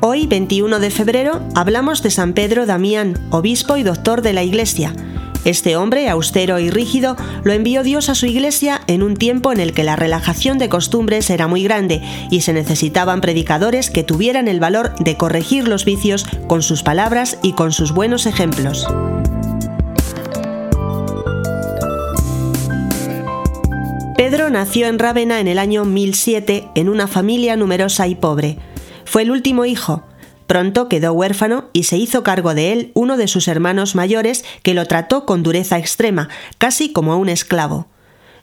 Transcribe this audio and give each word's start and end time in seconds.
21 0.00 0.80
de 0.80 0.90
febrero, 0.90 1.40
hablamos 1.54 2.02
de 2.02 2.10
San 2.10 2.32
Pedro 2.32 2.64
Damián, 2.64 3.18
obispo 3.30 3.76
y 3.76 3.82
doctor 3.82 4.22
de 4.22 4.32
la 4.32 4.42
Iglesia. 4.42 4.94
Este 5.44 5.76
hombre, 5.76 6.08
austero 6.08 6.58
y 6.58 6.70
rígido, 6.70 7.16
lo 7.44 7.52
envió 7.52 7.82
Dios 7.82 8.08
a 8.08 8.14
su 8.14 8.26
iglesia 8.26 8.80
en 8.86 9.02
un 9.02 9.16
tiempo 9.16 9.52
en 9.52 9.60
el 9.60 9.72
que 9.72 9.84
la 9.84 9.96
relajación 9.96 10.58
de 10.58 10.68
costumbres 10.68 11.30
era 11.30 11.48
muy 11.48 11.62
grande 11.62 12.02
y 12.30 12.42
se 12.42 12.52
necesitaban 12.52 13.20
predicadores 13.20 13.90
que 13.90 14.02
tuvieran 14.02 14.48
el 14.48 14.60
valor 14.60 14.94
de 14.96 15.16
corregir 15.16 15.66
los 15.66 15.84
vicios 15.84 16.26
con 16.46 16.62
sus 16.62 16.82
palabras 16.82 17.38
y 17.42 17.52
con 17.52 17.72
sus 17.72 17.92
buenos 17.92 18.26
ejemplos. 18.26 18.86
Pedro 24.16 24.50
nació 24.50 24.86
en 24.86 24.98
Rávena 24.98 25.40
en 25.40 25.48
el 25.48 25.58
año 25.58 25.84
1007 25.86 26.68
en 26.74 26.88
una 26.90 27.06
familia 27.06 27.56
numerosa 27.56 28.06
y 28.06 28.14
pobre. 28.14 28.58
Fue 29.10 29.22
el 29.22 29.32
último 29.32 29.64
hijo. 29.64 30.04
Pronto 30.46 30.88
quedó 30.88 31.12
huérfano 31.12 31.64
y 31.72 31.82
se 31.82 31.96
hizo 31.96 32.22
cargo 32.22 32.54
de 32.54 32.70
él 32.70 32.92
uno 32.94 33.16
de 33.16 33.26
sus 33.26 33.48
hermanos 33.48 33.96
mayores 33.96 34.44
que 34.62 34.72
lo 34.72 34.86
trató 34.86 35.26
con 35.26 35.42
dureza 35.42 35.78
extrema, 35.78 36.28
casi 36.58 36.92
como 36.92 37.12
a 37.12 37.16
un 37.16 37.28
esclavo. 37.28 37.88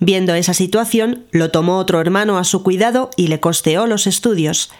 Viendo 0.00 0.34
esa 0.34 0.54
situación, 0.54 1.26
lo 1.32 1.50
tomó 1.50 1.76
otro 1.76 2.00
hermano 2.00 2.38
a 2.38 2.44
su 2.44 2.62
cuidado 2.62 3.10
y 3.14 3.26
le 3.26 3.40
costeó 3.40 3.86
los 3.86 4.06
estudios. 4.06 4.70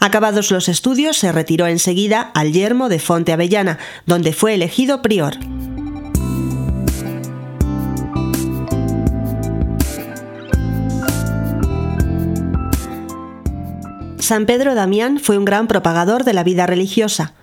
Acabados 0.00 0.50
los 0.50 0.70
estudios, 0.70 1.18
se 1.18 1.30
retiró 1.32 1.66
enseguida 1.66 2.30
al 2.32 2.54
yermo 2.54 2.88
de 2.88 2.98
Fonte 2.98 3.34
Avellana, 3.34 3.78
donde 4.06 4.32
fue 4.32 4.54
elegido 4.54 5.02
prior. 5.02 5.34
San 14.26 14.44
Pedro 14.44 14.74
Damián 14.74 15.20
fue 15.20 15.38
un 15.38 15.44
gran 15.44 15.68
propagador 15.68 16.24
de 16.24 16.32
la 16.32 16.42
vida 16.42 16.66
religiosa. 16.66 17.34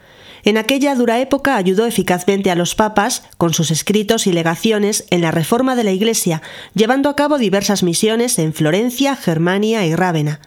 En 0.43 0.57
aquella 0.57 0.95
dura 0.95 1.21
época 1.21 1.55
ayudó 1.55 1.85
eficazmente 1.85 2.51
a 2.51 2.55
los 2.55 2.75
papas 2.75 3.23
con 3.37 3.53
sus 3.53 3.71
escritos 3.71 4.27
y 4.27 4.33
legaciones 4.33 5.05
en 5.09 5.21
la 5.21 5.31
reforma 5.31 5.77
de 5.77 5.85
la 5.85 5.93
Iglesia, 5.93 6.41
llevando 6.73 7.07
a 7.07 7.15
cabo 7.15 7.37
diversas 7.37 7.83
misiones 7.83 8.37
en 8.37 8.53
Florencia, 8.53 9.15
Germania 9.15 9.85
y 9.85 9.95
Rávena. 9.95 10.41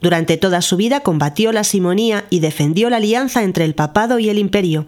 Durante 0.00 0.36
toda 0.36 0.62
su 0.62 0.76
vida 0.76 1.00
combatió 1.00 1.50
la 1.50 1.64
simonía 1.64 2.26
y 2.30 2.38
defendió 2.38 2.88
la 2.88 2.98
alianza 2.98 3.42
entre 3.42 3.64
el 3.64 3.74
papado 3.74 4.20
y 4.20 4.28
el 4.28 4.38
imperio. 4.38 4.86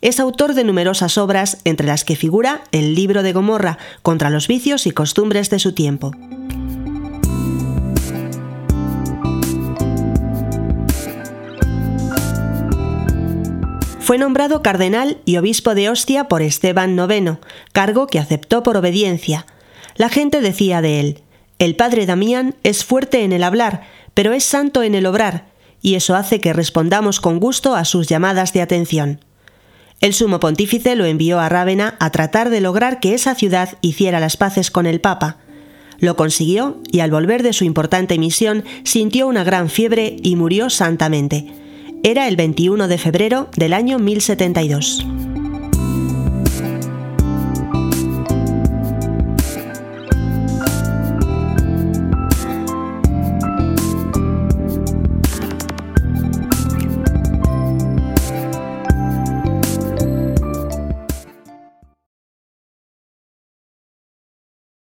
Es 0.00 0.18
autor 0.18 0.54
de 0.54 0.64
numerosas 0.64 1.18
obras, 1.18 1.58
entre 1.66 1.86
las 1.86 2.06
que 2.06 2.16
figura 2.16 2.62
el 2.72 2.94
libro 2.94 3.22
de 3.22 3.34
Gomorra 3.34 3.76
contra 4.00 4.30
los 4.30 4.48
vicios 4.48 4.86
y 4.86 4.92
costumbres 4.92 5.50
de 5.50 5.58
su 5.58 5.72
tiempo. 5.72 6.12
Fue 14.02 14.18
nombrado 14.18 14.62
cardenal 14.62 15.18
y 15.24 15.36
obispo 15.36 15.76
de 15.76 15.88
Ostia 15.88 16.24
por 16.24 16.42
Esteban 16.42 16.98
IX, 16.98 17.38
cargo 17.70 18.08
que 18.08 18.18
aceptó 18.18 18.64
por 18.64 18.76
obediencia. 18.76 19.46
La 19.94 20.08
gente 20.08 20.40
decía 20.40 20.82
de 20.82 20.98
él, 20.98 21.22
el 21.60 21.76
padre 21.76 22.04
Damián 22.04 22.56
es 22.64 22.84
fuerte 22.84 23.22
en 23.22 23.30
el 23.30 23.44
hablar, 23.44 23.84
pero 24.12 24.32
es 24.32 24.42
santo 24.42 24.82
en 24.82 24.96
el 24.96 25.06
obrar, 25.06 25.46
y 25.82 25.94
eso 25.94 26.16
hace 26.16 26.40
que 26.40 26.52
respondamos 26.52 27.20
con 27.20 27.38
gusto 27.38 27.76
a 27.76 27.84
sus 27.84 28.08
llamadas 28.08 28.52
de 28.52 28.60
atención. 28.60 29.24
El 30.00 30.14
sumo 30.14 30.40
pontífice 30.40 30.96
lo 30.96 31.04
envió 31.04 31.38
a 31.38 31.48
Rávena 31.48 31.94
a 32.00 32.10
tratar 32.10 32.50
de 32.50 32.60
lograr 32.60 32.98
que 32.98 33.14
esa 33.14 33.36
ciudad 33.36 33.78
hiciera 33.82 34.18
las 34.18 34.36
paces 34.36 34.72
con 34.72 34.86
el 34.86 35.00
Papa. 35.00 35.36
Lo 36.00 36.16
consiguió 36.16 36.82
y 36.90 36.98
al 36.98 37.12
volver 37.12 37.44
de 37.44 37.52
su 37.52 37.62
importante 37.62 38.18
misión 38.18 38.64
sintió 38.82 39.28
una 39.28 39.44
gran 39.44 39.70
fiebre 39.70 40.16
y 40.24 40.34
murió 40.34 40.70
santamente. 40.70 41.61
Era 42.04 42.26
el 42.26 42.34
21 42.34 42.88
de 42.88 42.98
febrero 42.98 43.48
del 43.56 43.72
año 43.72 44.00
1072. 44.00 45.06